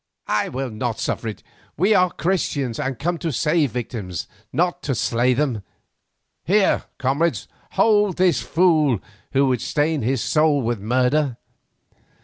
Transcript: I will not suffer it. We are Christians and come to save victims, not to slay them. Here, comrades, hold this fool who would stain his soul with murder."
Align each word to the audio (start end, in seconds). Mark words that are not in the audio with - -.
I 0.25 0.49
will 0.49 0.71
not 0.71 0.99
suffer 0.99 1.27
it. 1.27 1.43
We 1.77 1.93
are 1.93 2.09
Christians 2.09 2.79
and 2.79 2.97
come 2.97 3.19
to 3.19 3.31
save 3.31 3.69
victims, 3.69 4.25
not 4.51 4.81
to 4.81 4.95
slay 4.95 5.35
them. 5.35 5.61
Here, 6.43 6.85
comrades, 6.97 7.47
hold 7.73 8.17
this 8.17 8.41
fool 8.41 8.97
who 9.33 9.45
would 9.45 9.61
stain 9.61 10.01
his 10.01 10.23
soul 10.23 10.63
with 10.63 10.79
murder." 10.79 11.37